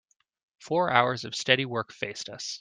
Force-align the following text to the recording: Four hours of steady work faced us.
Four 0.57 0.89
hours 0.91 1.25
of 1.25 1.35
steady 1.35 1.65
work 1.65 1.93
faced 1.93 2.27
us. 2.27 2.49